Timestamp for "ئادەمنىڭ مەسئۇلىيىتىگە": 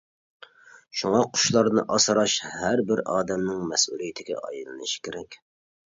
3.17-4.41